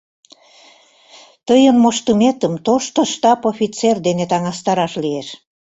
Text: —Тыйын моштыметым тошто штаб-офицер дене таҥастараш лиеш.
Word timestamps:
—Тыйын 1.47 1.77
моштыметым 1.83 2.53
тошто 2.65 2.99
штаб-офицер 3.13 3.95
дене 4.07 4.25
таҥастараш 4.31 4.93
лиеш. 5.03 5.27